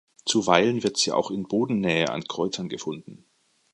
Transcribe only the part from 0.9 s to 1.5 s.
sie auch in